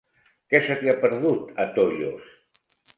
[0.53, 2.37] Què se t'hi ha perdut, a Tollos?